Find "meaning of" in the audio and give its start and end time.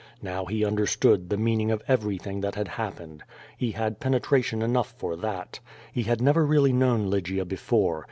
1.37-1.83